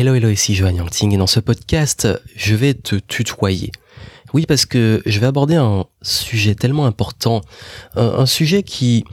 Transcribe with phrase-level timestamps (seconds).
[0.00, 2.06] Hello, hello, ici Johan Yangting et dans ce podcast,
[2.36, 3.72] je vais te tutoyer.
[4.32, 7.40] Oui, parce que je vais aborder un sujet tellement important,
[7.96, 9.04] un, sujet qui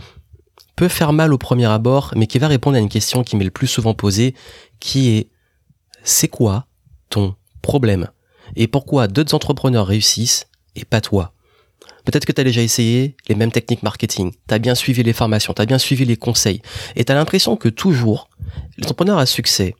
[0.75, 3.45] peut faire mal au premier abord, mais qui va répondre à une question qui m'est
[3.45, 4.35] le plus souvent posée,
[4.79, 5.29] qui est
[6.03, 6.67] c'est quoi
[7.09, 7.33] ton
[7.63, 8.09] problème?
[8.55, 10.45] Et pourquoi d'autres entrepreneurs réussissent
[10.75, 11.33] et pas toi?
[12.05, 15.13] Peut-être que tu as déjà essayé les mêmes techniques marketing, tu as bien suivi les
[15.13, 16.61] formations, tu as bien suivi les conseils,
[16.95, 18.29] et tu as l'impression que toujours,
[18.77, 19.73] les entrepreneurs à succès,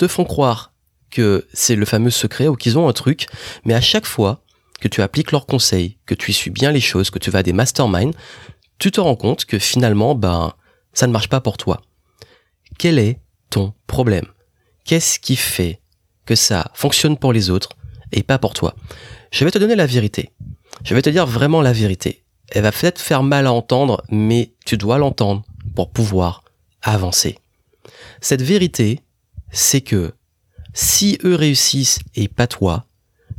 [0.00, 0.72] te font croire
[1.10, 3.26] que c'est le fameux secret ou qu'ils ont un truc,
[3.64, 4.42] mais à chaque fois
[4.80, 7.42] que tu appliques leurs conseils, que tu suis bien les choses, que tu vas à
[7.42, 8.16] des masterminds,
[8.78, 10.54] tu te rends compte que finalement, ben,
[10.94, 11.82] ça ne marche pas pour toi.
[12.78, 14.24] Quel est ton problème?
[14.86, 15.82] Qu'est-ce qui fait
[16.24, 17.70] que ça fonctionne pour les autres
[18.12, 18.74] et pas pour toi?
[19.30, 20.30] Je vais te donner la vérité.
[20.82, 22.24] Je vais te dire vraiment la vérité.
[22.48, 25.44] Elle va peut-être faire mal à entendre, mais tu dois l'entendre
[25.76, 26.42] pour pouvoir
[26.80, 27.36] avancer.
[28.22, 29.00] Cette vérité,
[29.50, 30.12] c'est que
[30.72, 32.86] si eux réussissent et pas toi,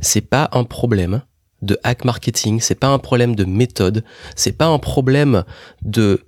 [0.00, 1.22] c'est pas un problème
[1.62, 4.04] de hack marketing, c'est pas un problème de méthode,
[4.36, 5.44] c'est pas un problème
[5.82, 6.26] de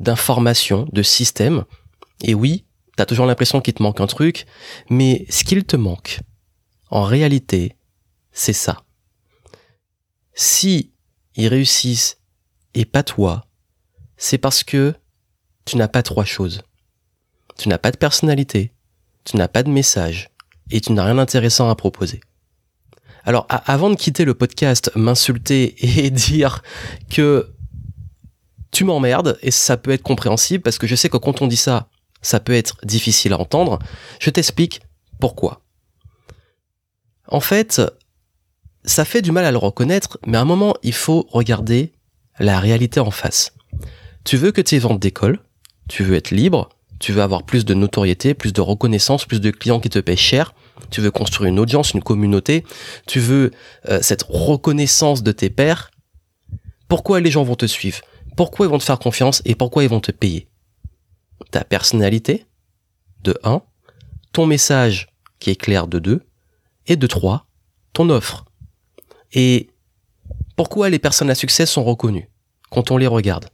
[0.00, 1.64] d'information, de système.
[2.22, 2.64] Et oui,
[2.96, 4.46] t'as toujours l'impression qu'il te manque un truc,
[4.90, 6.20] mais ce qu'il te manque,
[6.90, 7.76] en réalité,
[8.30, 8.84] c'est ça.
[10.34, 10.92] Si
[11.34, 12.18] ils réussissent
[12.74, 13.46] et pas toi,
[14.16, 14.94] c'est parce que
[15.64, 16.62] tu n'as pas trois choses.
[17.56, 18.72] Tu n'as pas de personnalité,
[19.28, 20.30] tu n'as pas de message
[20.70, 22.20] et tu n'as rien d'intéressant à proposer.
[23.24, 26.62] Alors, avant de quitter le podcast, m'insulter et dire
[27.10, 27.52] que
[28.70, 31.56] tu m'emmerdes, et ça peut être compréhensible parce que je sais que quand on dit
[31.56, 31.88] ça,
[32.22, 33.78] ça peut être difficile à entendre,
[34.18, 34.80] je t'explique
[35.20, 35.62] pourquoi.
[37.26, 37.82] En fait,
[38.84, 41.92] ça fait du mal à le reconnaître, mais à un moment, il faut regarder
[42.38, 43.52] la réalité en face.
[44.24, 45.40] Tu veux que tes ventes décollent,
[45.88, 49.50] tu veux être libre, tu veux avoir plus de notoriété, plus de reconnaissance, plus de
[49.50, 50.54] clients qui te payent cher,
[50.90, 52.64] tu veux construire une audience, une communauté,
[53.06, 53.50] tu veux
[53.88, 55.90] euh, cette reconnaissance de tes pairs.
[56.88, 58.00] Pourquoi les gens vont te suivre?
[58.36, 60.48] Pourquoi ils vont te faire confiance et pourquoi ils vont te payer?
[61.50, 62.46] Ta personnalité,
[63.22, 63.62] de 1,
[64.32, 65.08] ton message
[65.38, 66.22] qui est clair de 2,
[66.86, 67.46] et de 3,
[67.92, 68.44] ton offre.
[69.32, 69.68] Et
[70.56, 72.28] pourquoi les personnes à succès sont reconnues
[72.70, 73.46] quand on les regarde?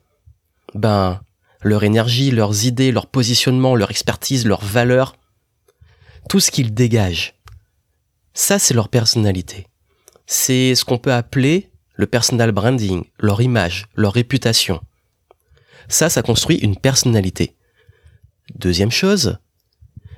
[0.74, 1.20] Ben,
[1.64, 5.16] leur énergie, leurs idées, leur positionnement, leur expertise, leurs valeurs,
[6.28, 7.34] tout ce qu'ils dégagent.
[8.34, 9.66] Ça, c'est leur personnalité.
[10.26, 14.80] C'est ce qu'on peut appeler le personal branding, leur image, leur réputation.
[15.88, 17.56] Ça, ça construit une personnalité.
[18.54, 19.38] Deuxième chose,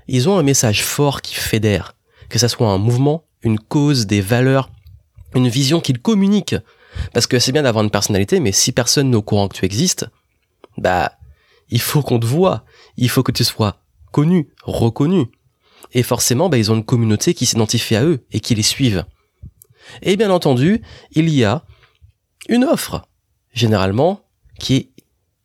[0.09, 1.95] ils ont un message fort qui fédère,
[2.29, 4.71] que ça soit un mouvement, une cause, des valeurs,
[5.35, 6.56] une vision qu'ils communiquent.
[7.12, 9.65] Parce que c'est bien d'avoir une personnalité, mais si personne n'est au courant que tu
[9.65, 10.06] existes,
[10.79, 11.16] bah,
[11.69, 12.65] il faut qu'on te voit,
[12.97, 13.82] il faut que tu sois
[14.12, 15.27] connu, reconnu.
[15.93, 19.04] Et forcément, bah, ils ont une communauté qui s'identifie à eux et qui les suivent.
[20.03, 20.82] Et bien entendu,
[21.12, 21.65] il y a
[22.49, 23.09] une offre,
[23.53, 24.22] généralement,
[24.59, 24.91] qui est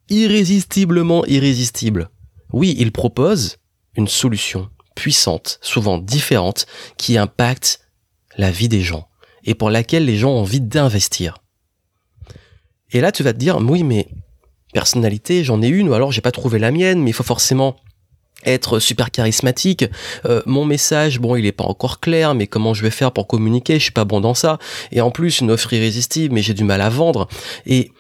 [0.10, 2.10] irrésistiblement irrésistible.
[2.52, 3.58] Oui, ils proposent
[3.96, 6.66] une solution puissante, souvent différente,
[6.98, 7.88] qui impacte
[8.38, 9.08] la vie des gens
[9.44, 11.38] et pour laquelle les gens ont envie d'investir.
[12.92, 14.08] Et là, tu vas te dire, oui, mais
[14.72, 17.76] personnalité, j'en ai une, ou alors j'ai pas trouvé la mienne, mais il faut forcément
[18.46, 19.86] être super charismatique.
[20.26, 23.28] Euh, mon message, bon, il est pas encore clair, mais comment je vais faire pour
[23.28, 24.58] communiquer Je suis pas bon dans ça.
[24.92, 27.28] Et en plus, une offre irrésistible, mais j'ai du mal à vendre.
[27.66, 27.92] Et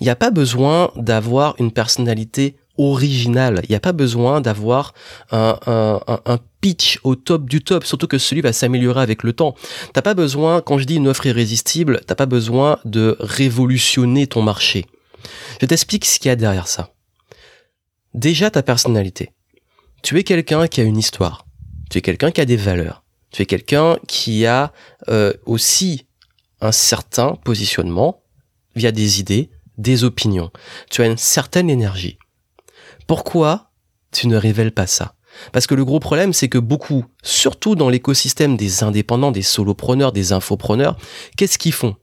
[0.00, 3.60] il n'y a pas besoin d'avoir une personnalité originale.
[3.64, 4.94] Il n'y a pas besoin d'avoir
[5.30, 9.32] un, un, un, pitch au top du top, surtout que celui va s'améliorer avec le
[9.32, 9.54] temps.
[9.92, 14.42] T'as pas besoin, quand je dis une offre irrésistible, t'as pas besoin de révolutionner ton
[14.42, 14.86] marché.
[15.60, 16.94] Je t'explique ce qu'il y a derrière ça.
[18.14, 19.30] Déjà ta personnalité.
[20.02, 21.46] Tu es quelqu'un qui a une histoire.
[21.90, 23.04] Tu es quelqu'un qui a des valeurs.
[23.30, 24.72] Tu es quelqu'un qui a
[25.08, 26.06] euh, aussi
[26.60, 28.22] un certain positionnement
[28.76, 30.50] via des idées, des opinions.
[30.90, 32.18] Tu as une certaine énergie.
[33.06, 33.70] Pourquoi
[34.12, 35.14] tu ne révèles pas ça?
[35.52, 40.12] Parce que le gros problème, c'est que beaucoup, surtout dans l'écosystème des indépendants, des solopreneurs,
[40.12, 40.96] des infopreneurs,
[41.36, 41.96] qu'est-ce qu'ils font?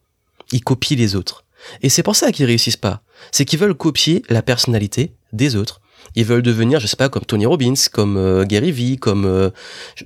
[0.51, 1.40] Ils copient les autres.
[1.81, 3.01] Et c'est pour ça qu'ils réussissent pas.
[3.31, 5.81] C'est qu'ils veulent copier la personnalité des autres.
[6.15, 9.49] Ils veulent devenir, je sais pas, comme Tony Robbins, comme euh, Gary Vee, comme euh,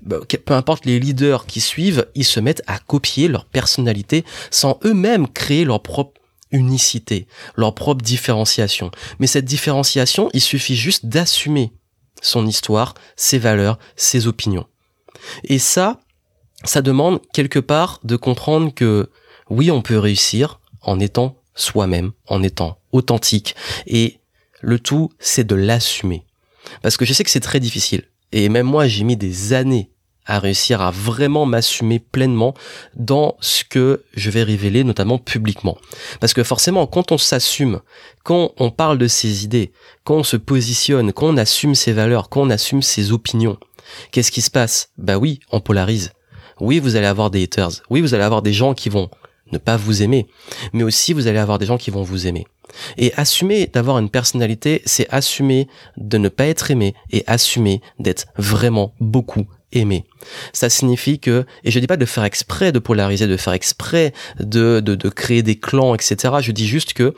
[0.03, 4.79] bah, peu importe les leaders qui suivent, ils se mettent à copier leur personnalité sans
[4.85, 6.19] eux-mêmes créer leur propre
[6.51, 8.91] unicité, leur propre différenciation.
[9.19, 11.73] Mais cette différenciation, il suffit juste d'assumer
[12.21, 14.67] son histoire, ses valeurs, ses opinions.
[15.43, 15.99] Et ça,
[16.63, 19.09] ça demande quelque part de comprendre que
[19.49, 23.55] oui, on peut réussir en étant soi-même, en étant authentique.
[23.87, 24.19] Et
[24.61, 26.23] le tout, c'est de l'assumer.
[26.81, 28.03] Parce que je sais que c'est très difficile.
[28.31, 29.89] Et même moi, j'ai mis des années
[30.25, 32.55] à réussir à vraiment m'assumer pleinement
[32.95, 35.77] dans ce que je vais révéler, notamment publiquement.
[36.19, 37.81] Parce que forcément, quand on s'assume,
[38.23, 39.71] quand on parle de ses idées,
[40.03, 43.57] quand on se positionne, quand on assume ses valeurs, quand on assume ses opinions,
[44.11, 44.89] qu'est-ce qui se passe?
[44.97, 46.11] Bah oui, on polarise.
[46.59, 47.83] Oui, vous allez avoir des haters.
[47.89, 49.09] Oui, vous allez avoir des gens qui vont
[49.51, 50.27] ne pas vous aimer,
[50.73, 52.45] mais aussi vous allez avoir des gens qui vont vous aimer.
[52.97, 58.25] Et assumer d'avoir une personnalité, c'est assumer de ne pas être aimé et assumer d'être
[58.37, 60.05] vraiment beaucoup aimer.
[60.53, 64.13] Ça signifie que, et je dis pas de faire exprès de polariser, de faire exprès
[64.39, 66.35] de, de, de créer des clans, etc.
[66.41, 67.13] Je dis juste que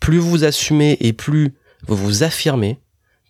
[0.00, 1.54] plus vous assumez et plus
[1.86, 2.78] vous vous affirmez,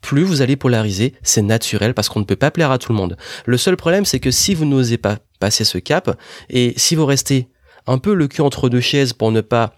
[0.02, 2.99] plus vous allez polariser, c'est naturel parce qu'on ne peut pas plaire à tout le
[2.99, 3.17] monde.
[3.44, 6.19] Le seul problème, c'est que si vous n'osez pas passer ce cap,
[6.49, 7.49] et si vous restez
[7.87, 9.75] un peu le cul entre deux chaises pour ne pas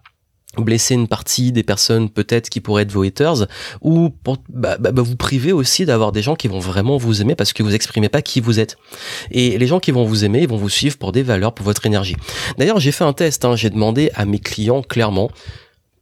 [0.57, 3.47] blesser une partie des personnes peut-être qui pourraient être vos haters
[3.83, 7.21] ou pour, bah, bah, bah, vous priver aussi d'avoir des gens qui vont vraiment vous
[7.21, 8.77] aimer parce que vous exprimez pas qui vous êtes.
[9.31, 11.65] Et les gens qui vont vous aimer ils vont vous suivre pour des valeurs pour
[11.65, 12.17] votre énergie.
[12.57, 15.31] D'ailleurs j'ai fait un test hein, j'ai demandé à mes clients clairement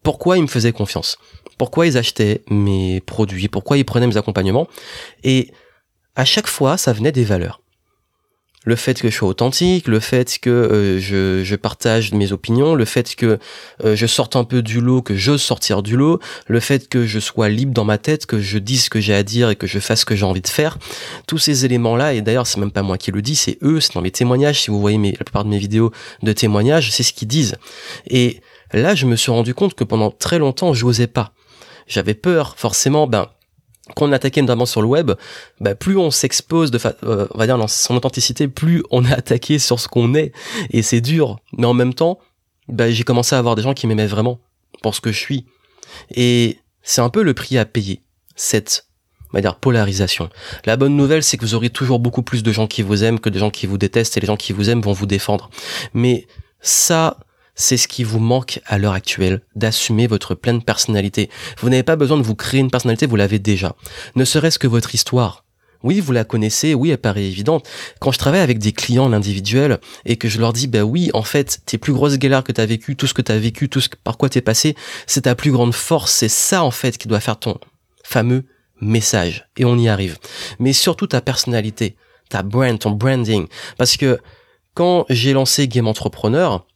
[0.03, 1.19] pourquoi ils me faisaient confiance
[1.59, 4.69] pourquoi ils achetaient mes produits pourquoi ils prenaient mes accompagnements.
[5.25, 5.51] Et
[6.15, 7.61] à chaque fois ça venait des valeurs
[8.67, 12.75] le fait que je sois authentique, le fait que euh, je, je, partage mes opinions,
[12.75, 13.39] le fait que
[13.85, 17.07] euh, je sorte un peu du lot, que j'ose sortir du lot, le fait que
[17.07, 19.57] je sois libre dans ma tête, que je dise ce que j'ai à dire et
[19.57, 20.79] que je fasse ce que j'ai envie de faire.
[21.29, 23.95] Tous ces éléments-là, et d'ailleurs c'est même pas moi qui le dis, c'est eux, c'est
[23.95, 25.93] dans mes témoignages, si vous voyez mes, la plupart de mes vidéos
[26.23, 27.55] de témoignages, c'est ce qu'ils disent.
[28.09, 28.41] Et
[28.73, 31.33] là, je me suis rendu compte que pendant très longtemps, j'osais pas.
[31.87, 33.29] J'avais peur, forcément, ben,
[33.95, 35.13] qu'on attaquait notamment sur le web,
[35.61, 39.13] bah, plus on s'expose de, euh, on va dire dans son authenticité, plus on est
[39.13, 40.33] attaqué sur ce qu'on est,
[40.71, 41.39] et c'est dur.
[41.57, 42.19] Mais en même temps,
[42.69, 44.41] bah, j'ai commencé à avoir des gens qui m'aimaient vraiment
[44.83, 45.47] pour ce que je suis,
[46.15, 48.03] et c'est un peu le prix à payer
[48.35, 48.87] cette,
[49.33, 50.31] on va dire polarisation.
[50.65, 53.21] La bonne nouvelle, c'est que vous aurez toujours beaucoup plus de gens qui vous aiment
[53.21, 55.49] que de gens qui vous détestent, et les gens qui vous aiment vont vous défendre.
[55.95, 56.27] Mais
[56.61, 57.19] ça,
[57.57, 61.29] c'est ce qui vous manque à l'heure actuelle, d'assumer votre pleine personnalité.
[61.59, 63.75] Vous n'avez pas besoin de vous créer une personnalité, vous l'avez déjà.
[64.15, 65.45] Ne serait-ce que votre histoire.
[65.83, 67.69] Oui, vous la connaissez, oui, elle paraît évidente.
[68.01, 71.23] Quand je travaille avec des clients individuels et que je leur dis, bah oui, en
[71.23, 73.89] fait, tes plus grosses galères que t'as vécues, tout ce que t'as vécu, tout ce
[74.03, 74.75] par quoi t'es passé,
[75.07, 77.59] c'est ta plus grande force, c'est ça, en fait, qui doit faire ton
[78.03, 78.45] fameux
[78.81, 79.49] message.
[79.57, 80.19] Et on y arrive.
[80.59, 81.97] Mais surtout ta personnalité,
[82.29, 83.47] ta brand, ton branding.
[83.79, 84.19] Parce que
[84.75, 86.67] quand j'ai lancé Game Entrepreneur,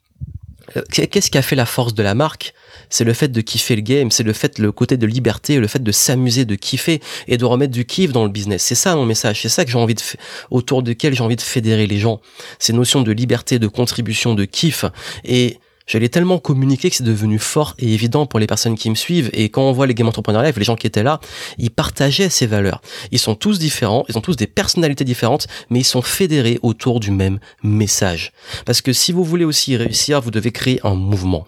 [0.90, 2.54] qu'est-ce qui a fait la force de la marque?
[2.88, 5.66] C'est le fait de kiffer le game, c'est le fait le côté de liberté, le
[5.66, 8.62] fait de s'amuser, de kiffer et de remettre du kiff dans le business.
[8.62, 10.02] C'est ça mon message, c'est ça que j'ai envie de
[10.50, 12.20] autour duquel j'ai envie de fédérer les gens.
[12.58, 14.84] Ces notions de liberté, de contribution, de kiff
[15.24, 18.90] et je l'ai tellement communiqué que c'est devenu fort et évident pour les personnes qui
[18.90, 19.30] me suivent.
[19.32, 21.20] Et quand on voit les Game Entrepreneurs Live, les gens qui étaient là,
[21.58, 22.80] ils partageaient ces valeurs.
[23.10, 27.00] Ils sont tous différents, ils ont tous des personnalités différentes, mais ils sont fédérés autour
[27.00, 28.32] du même message.
[28.66, 31.46] Parce que si vous voulez aussi réussir, vous devez créer un mouvement.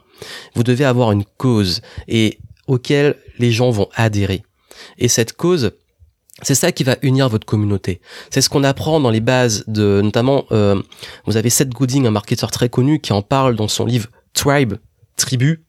[0.54, 4.42] Vous devez avoir une cause et auquel les gens vont adhérer.
[4.98, 5.72] Et cette cause,
[6.42, 8.00] c'est ça qui va unir votre communauté.
[8.30, 10.80] C'est ce qu'on apprend dans les bases de, notamment, euh,
[11.26, 14.74] vous avez Seth Godin, un marketeur très connu, qui en parle dans son livre tribe,
[15.16, 15.64] tribu,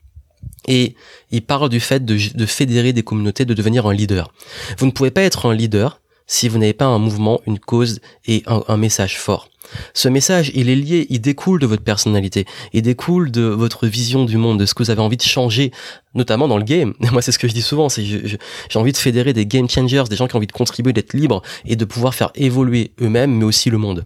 [0.67, 0.95] et
[1.31, 4.31] il parle du fait de, fédérer des communautés, de devenir un leader.
[4.77, 7.99] Vous ne pouvez pas être un leader si vous n'avez pas un mouvement, une cause
[8.25, 9.49] et un, message fort.
[9.93, 14.23] Ce message, il est lié, il découle de votre personnalité, il découle de votre vision
[14.23, 15.71] du monde, de ce que vous avez envie de changer,
[16.15, 16.93] notamment dans le game.
[17.11, 18.39] Moi, c'est ce que je dis souvent, c'est j'ai
[18.75, 21.41] envie de fédérer des game changers, des gens qui ont envie de contribuer, d'être libres
[21.65, 24.05] et de pouvoir faire évoluer eux-mêmes, mais aussi le monde.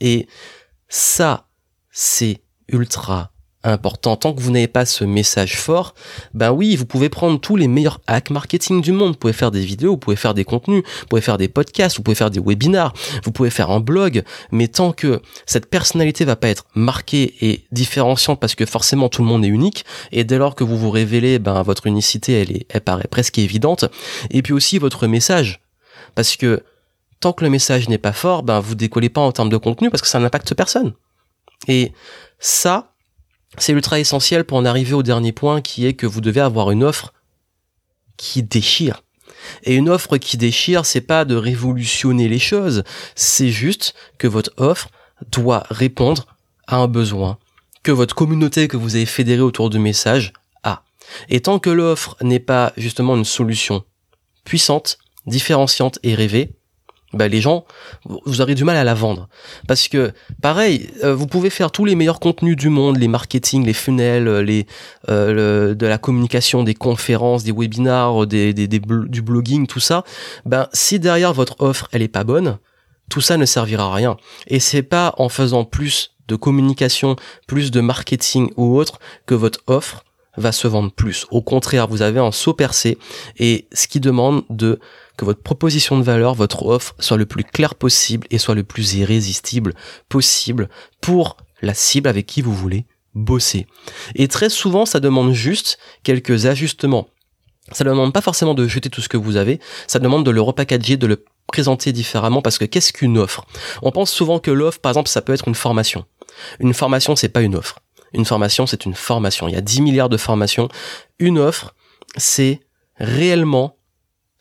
[0.00, 0.28] Et
[0.88, 1.48] ça,
[1.90, 3.33] c'est ultra
[3.64, 4.16] important.
[4.16, 5.94] Tant que vous n'avez pas ce message fort,
[6.34, 9.12] ben oui, vous pouvez prendre tous les meilleurs hacks marketing du monde.
[9.12, 11.96] Vous pouvez faire des vidéos, vous pouvez faire des contenus, vous pouvez faire des podcasts,
[11.96, 12.92] vous pouvez faire des webinars,
[13.24, 14.22] vous pouvez faire un blog.
[14.52, 19.22] Mais tant que cette personnalité va pas être marquée et différenciante parce que forcément tout
[19.22, 22.52] le monde est unique et dès lors que vous vous révélez, ben votre unicité elle
[22.52, 23.86] est, elle paraît presque évidente.
[24.30, 25.60] Et puis aussi votre message.
[26.14, 26.62] Parce que
[27.20, 29.90] tant que le message n'est pas fort, ben vous décollez pas en termes de contenu
[29.90, 30.92] parce que ça n'impacte personne.
[31.68, 31.92] Et
[32.38, 32.93] ça,
[33.58, 36.70] c'est ultra essentiel pour en arriver au dernier point qui est que vous devez avoir
[36.70, 37.12] une offre
[38.16, 39.02] qui déchire.
[39.64, 42.84] Et une offre qui déchire, c'est pas de révolutionner les choses,
[43.14, 44.88] c'est juste que votre offre
[45.30, 46.26] doit répondre
[46.66, 47.38] à un besoin
[47.82, 50.32] que votre communauté que vous avez fédérée autour du message
[50.62, 50.82] a.
[51.28, 53.84] Et tant que l'offre n'est pas justement une solution
[54.44, 56.54] puissante, différenciante et rêvée,
[57.14, 57.64] bah, les gens,
[58.26, 59.28] vous aurez du mal à la vendre.
[59.66, 63.64] Parce que, pareil, euh, vous pouvez faire tous les meilleurs contenus du monde, les marketing,
[63.64, 64.66] les funnels, euh, les,
[65.08, 70.04] euh, de la communication, des conférences, des webinars, des, des, du blogging, tout ça.
[70.44, 72.58] Ben, si derrière votre offre, elle est pas bonne,
[73.08, 74.16] tout ça ne servira à rien.
[74.46, 77.16] Et c'est pas en faisant plus de communication,
[77.46, 80.04] plus de marketing ou autre que votre offre
[80.36, 81.26] va se vendre plus.
[81.30, 82.98] Au contraire, vous avez un saut percé
[83.38, 84.80] et ce qui demande de
[85.16, 88.64] que votre proposition de valeur, votre offre soit le plus clair possible et soit le
[88.64, 89.74] plus irrésistible
[90.08, 90.68] possible
[91.00, 93.66] pour la cible avec qui vous voulez bosser.
[94.14, 97.08] Et très souvent, ça demande juste quelques ajustements.
[97.72, 100.30] Ça ne demande pas forcément de jeter tout ce que vous avez, ça demande de
[100.30, 103.46] le repackager, de le présenter différemment parce que qu'est-ce qu'une offre?
[103.82, 106.04] On pense souvent que l'offre, par exemple, ça peut être une formation.
[106.60, 107.80] Une formation, c'est pas une offre.
[108.12, 109.48] Une formation, c'est une formation.
[109.48, 110.68] Il y a 10 milliards de formations.
[111.18, 111.74] Une offre,
[112.16, 112.60] c'est
[112.98, 113.76] réellement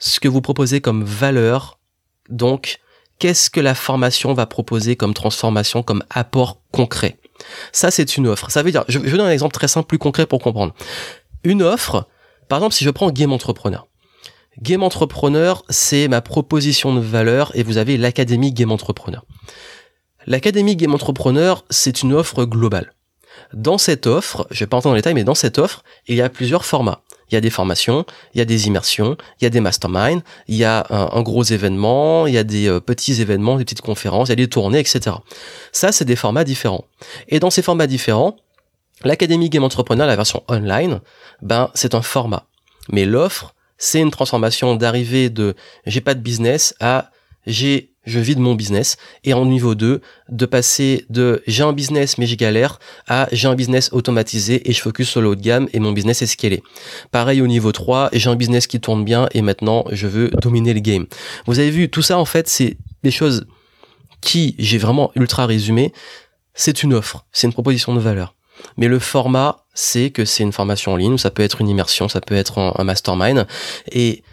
[0.04, 1.80] ce que vous proposez comme valeur.
[2.30, 2.80] Donc,
[3.20, 7.18] qu'est-ce que la formation va proposer comme transformation, comme apport concret?
[7.72, 8.52] Ça, c'est une offre.
[8.52, 10.74] Ça veut dire, je, je donne un exemple très simple, plus concret pour comprendre.
[11.46, 12.08] Une offre,
[12.50, 13.88] par exemple, si je prends Game Entrepreneur.
[14.62, 19.26] Game Entrepreneur, c'est ma proposition de valeur et vous avez l'Académie Game Entrepreneur.
[20.28, 22.94] L'Académie Game Entrepreneur, c'est une offre globale.
[23.54, 26.16] Dans cette offre, je vais pas entrer dans les détails, mais dans cette offre, il
[26.16, 27.02] y a plusieurs formats.
[27.30, 30.22] Il y a des formations, il y a des immersions, il y a des masterminds,
[30.48, 33.82] il y a un, gros événement, il y a des euh, petits événements, des petites
[33.82, 35.16] conférences, il y a des tournées, etc.
[35.72, 36.86] Ça, c'est des formats différents.
[37.30, 38.36] Et dans ces formats différents,
[39.04, 41.02] l'Académie Game Entrepreneur, la version online,
[41.42, 42.46] ben, c'est un format.
[42.92, 47.10] Mais l'offre, c'est une transformation d'arriver de j'ai pas de business à
[47.46, 51.74] j'ai je vis de mon business et en niveau 2 de passer de j'ai un
[51.74, 55.36] business mais j'ai galère à j'ai un business automatisé et je focus sur le haut
[55.36, 56.64] de gamme et mon business est scalé.
[57.12, 60.74] Pareil au niveau 3, j'ai un business qui tourne bien et maintenant je veux dominer
[60.74, 61.06] le game.
[61.46, 63.46] Vous avez vu tout ça en fait c'est des choses
[64.22, 65.94] qui j'ai vraiment ultra résumé,
[66.54, 68.36] c'est une offre, c'est une proposition de valeur.
[68.78, 72.08] Mais le format, c'est que c'est une formation en ligne, ça peut être une immersion,
[72.08, 73.48] ça peut être un mastermind
[73.92, 74.24] et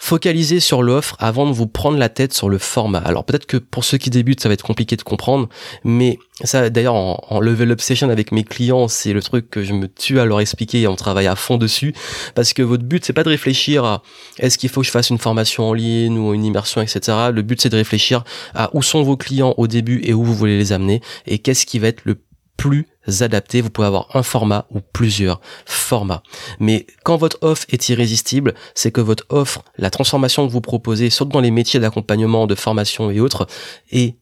[0.00, 2.98] focalisez sur l'offre avant de vous prendre la tête sur le format.
[3.00, 5.48] Alors peut-être que pour ceux qui débutent, ça va être compliqué de comprendre,
[5.84, 9.74] mais ça d'ailleurs en, level up session avec mes clients, c'est le truc que je
[9.74, 11.94] me tue à leur expliquer et on travaille à fond dessus
[12.34, 14.02] parce que votre but c'est pas de réfléchir à
[14.38, 17.28] est-ce qu'il faut que je fasse une formation en ligne ou une immersion, etc.
[17.30, 20.34] Le but c'est de réfléchir à où sont vos clients au début et où vous
[20.34, 22.16] voulez les amener et qu'est-ce qui va être le
[22.56, 22.86] plus
[23.20, 23.60] adapté.
[23.60, 26.22] Vous pouvez avoir un format ou plusieurs formats.
[26.58, 31.10] Mais quand votre offre est irrésistible, c'est que votre offre, la transformation que vous proposez,
[31.10, 33.46] surtout dans les métiers d'accompagnement, de formation et autres,
[33.90, 34.16] est,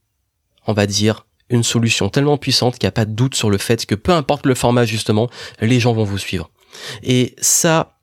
[0.67, 3.59] on va dire, une solution tellement puissante qu'il n'y a pas de doute sur le
[3.59, 5.31] fait que peu importe le format justement,
[5.61, 6.51] les gens vont vous suivre.
[7.03, 7.98] Et ça,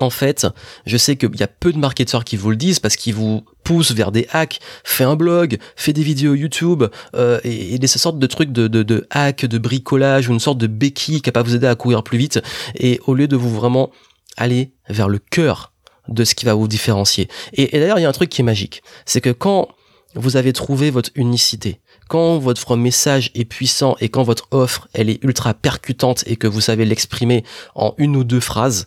[0.00, 0.46] en fait,
[0.86, 3.44] je sais qu'il y a peu de marketeurs qui vous le disent parce qu'ils vous
[3.62, 6.84] poussent vers des hacks, fais un blog, fais des vidéos YouTube
[7.14, 10.58] euh, et, des sortes de trucs de, de, de hacks, de bricolage ou une sorte
[10.58, 12.40] de béquille qui va vous aider à courir plus vite.
[12.74, 13.90] Et au lieu de vous vraiment
[14.36, 15.72] aller vers le cœur
[16.08, 17.28] de ce qui va vous différencier.
[17.52, 19.68] Et, et d'ailleurs, il y a un truc qui est magique, c'est que quand
[20.16, 25.10] vous avez trouvé votre unicité, quand votre message est puissant et quand votre offre elle
[25.10, 28.86] est ultra percutante et que vous savez l'exprimer en une ou deux phrases,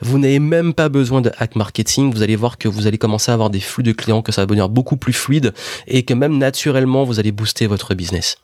[0.00, 2.12] vous n'avez même pas besoin de hack marketing.
[2.12, 4.42] Vous allez voir que vous allez commencer à avoir des flux de clients, que ça
[4.42, 5.52] va devenir beaucoup plus fluide
[5.86, 8.36] et que même naturellement, vous allez booster votre business.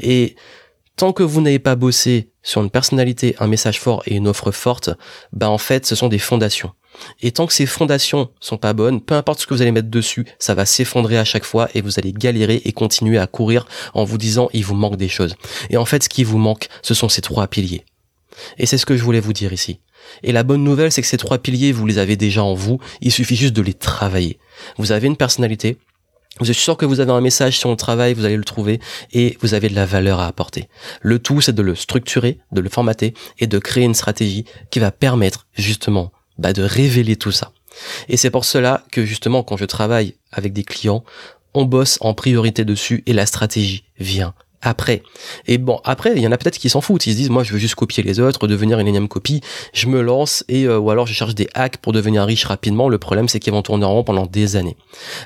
[0.00, 0.36] Et
[0.96, 4.50] tant que vous n'avez pas bossé sur une personnalité, un message fort et une offre
[4.52, 4.90] forte,
[5.32, 6.72] bah en fait, ce sont des fondations.
[7.20, 9.90] Et tant que ces fondations sont pas bonnes, peu importe ce que vous allez mettre
[9.90, 13.66] dessus, ça va s'effondrer à chaque fois et vous allez galérer et continuer à courir
[13.94, 15.34] en vous disant il vous manque des choses.
[15.70, 17.84] Et en fait, ce qui vous manque, ce sont ces trois piliers.
[18.58, 19.80] Et c'est ce que je voulais vous dire ici.
[20.22, 22.78] Et la bonne nouvelle, c'est que ces trois piliers, vous les avez déjà en vous.
[23.00, 24.38] Il suffit juste de les travailler.
[24.78, 25.78] Vous avez une personnalité.
[26.40, 28.80] Vous êtes sûr que vous avez un message sur le travail, vous allez le trouver
[29.12, 30.68] et vous avez de la valeur à apporter.
[31.00, 34.80] Le tout, c'est de le structurer, de le formater et de créer une stratégie qui
[34.80, 37.52] va permettre justement bah, de révéler tout ça.
[38.08, 41.04] Et c'est pour cela que justement, quand je travaille avec des clients,
[41.54, 44.34] on bosse en priorité dessus et la stratégie vient
[44.64, 45.02] après.
[45.46, 47.06] Et bon, après, il y en a peut-être qui s'en foutent.
[47.06, 49.40] Ils se disent, moi, je veux juste copier les autres, devenir une énième copie.
[49.72, 52.88] Je me lance et euh, ou alors je cherche des hacks pour devenir riche rapidement.
[52.88, 54.76] Le problème, c'est qu'ils vont tourner en rond pendant des années.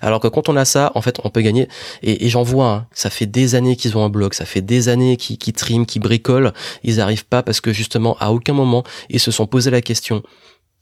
[0.03, 1.69] Alors que quand on a ça, en fait, on peut gagner.
[2.03, 4.89] Et, j'en vois, hein, ça fait des années qu'ils ont un blog, ça fait des
[4.89, 6.53] années qu'ils qui triment, qu'ils bricolent.
[6.85, 10.23] Ils n'arrivent pas parce que justement, à aucun moment, ils se sont posé la question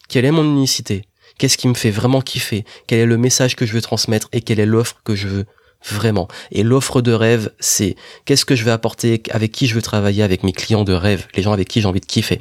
[0.08, 1.02] quelle est mon unicité?
[1.38, 2.64] Qu'est-ce qui me fait vraiment kiffer?
[2.86, 5.46] Quel est le message que je veux transmettre et quelle est l'offre que je veux
[5.84, 6.26] Vraiment.
[6.50, 10.22] Et l'offre de rêve, c'est qu'est-ce que je vais apporter, avec qui je veux travailler,
[10.22, 12.40] avec mes clients de rêve, les gens avec qui j'ai envie de kiffer.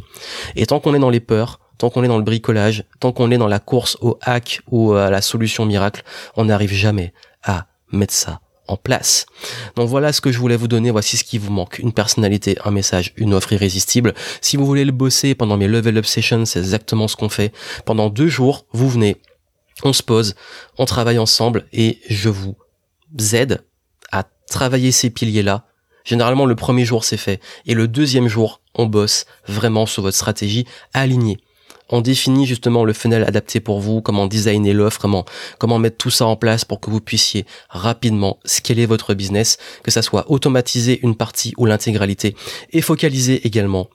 [0.55, 3.31] Et tant qu'on est dans les peurs, tant qu'on est dans le bricolage, tant qu'on
[3.31, 6.03] est dans la course au hack ou à la solution miracle,
[6.35, 7.13] on n'arrive jamais
[7.43, 9.25] à mettre ça en place.
[9.75, 11.79] Donc voilà ce que je voulais vous donner, voici ce qui vous manque.
[11.79, 14.13] Une personnalité, un message, une offre irrésistible.
[14.41, 17.53] Si vous voulez le bosser pendant mes level up sessions, c'est exactement ce qu'on fait.
[17.85, 19.17] Pendant deux jours, vous venez,
[19.83, 20.35] on se pose,
[20.77, 22.55] on travaille ensemble et je vous
[23.33, 23.63] aide
[24.45, 25.65] travailler ces piliers-là.
[26.03, 27.41] Généralement, le premier jour, c'est fait.
[27.65, 31.37] Et le deuxième jour, on bosse vraiment sur votre stratégie alignée.
[31.89, 35.23] On définit justement le funnel adapté pour vous, comment designer l'offre, comment,
[35.59, 39.91] comment mettre tout ça en place pour que vous puissiez rapidement scaler votre business, que
[39.91, 42.35] ça soit automatiser une partie ou l'intégralité
[42.71, 43.87] et focaliser également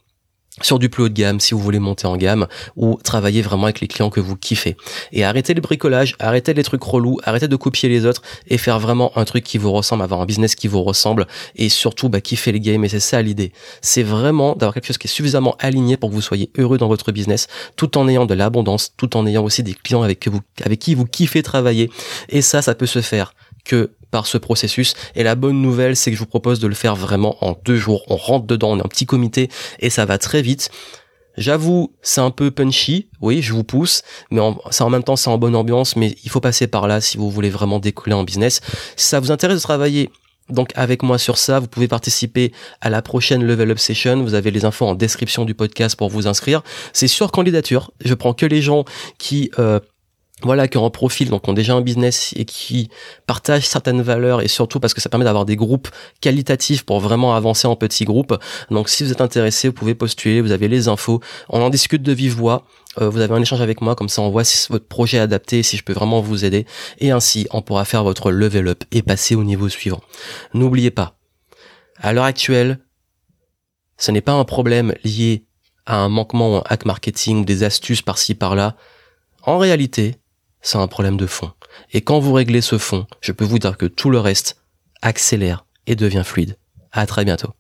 [0.63, 3.65] sur du plus haut de gamme si vous voulez monter en gamme ou travailler vraiment
[3.65, 4.77] avec les clients que vous kiffez.
[5.13, 8.81] Et arrêtez le bricolage, arrêtez les trucs relous, arrêtez de copier les autres et faire
[8.81, 11.27] vraiment un truc qui vous ressemble, avoir un business qui vous ressemble
[11.57, 13.53] et surtout bah, kiffer les games et c'est ça l'idée.
[13.81, 16.89] C'est vraiment d'avoir quelque chose qui est suffisamment aligné pour que vous soyez heureux dans
[16.89, 20.41] votre business tout en ayant de l'abondance, tout en ayant aussi des clients avec, vous,
[20.65, 21.91] avec qui vous kiffez travailler.
[22.29, 23.35] Et ça, ça peut se faire
[23.71, 24.95] que par ce processus.
[25.15, 27.77] Et la bonne nouvelle, c'est que je vous propose de le faire vraiment en deux
[27.77, 28.03] jours.
[28.09, 29.49] On rentre dedans, on est un petit comité
[29.79, 30.71] et ça va très vite.
[31.37, 35.31] J'avoue, c'est un peu punchy, oui, je vous pousse, mais en, en même temps, c'est
[35.31, 38.25] en bonne ambiance, mais il faut passer par là si vous voulez vraiment décoller en
[38.25, 38.61] business.
[38.97, 40.11] Si ça vous intéresse de travailler
[40.49, 44.21] donc avec moi sur ça, vous pouvez participer à la prochaine Level Up Session.
[44.25, 46.63] Vous avez les infos en description du podcast pour vous inscrire.
[46.93, 47.93] C'est sur candidature.
[48.05, 48.85] Je prends que les gens
[49.19, 49.79] qui euh,
[50.43, 52.91] voilà, qui ont profil, donc ont déjà un business et qui
[53.27, 55.89] partagent certaines valeurs et surtout parce que ça permet d'avoir des groupes
[56.21, 58.37] qualitatifs pour vraiment avancer en petits groupes.
[58.71, 62.03] Donc si vous êtes intéressé, vous pouvez postuler, vous avez les infos, on en discute
[62.03, 62.65] de vive voix,
[63.01, 65.21] euh, vous avez un échange avec moi, comme ça on voit si votre projet est
[65.21, 66.67] adapté, si je peux vraiment vous aider
[66.99, 70.01] et ainsi on pourra faire votre level up et passer au niveau suivant.
[70.55, 71.17] N'oubliez pas,
[71.99, 72.79] à l'heure actuelle,
[73.99, 75.45] ce n'est pas un problème lié
[75.87, 78.77] à un manquement en hack marketing, des astuces par-ci par-là.
[79.43, 80.17] En réalité,
[80.63, 81.53] c'est un problème de fond.
[81.93, 84.63] Et quand vous réglez ce fond, je peux vous dire que tout le reste
[85.03, 86.59] accélère et devient fluide.
[86.93, 87.53] À très bientôt.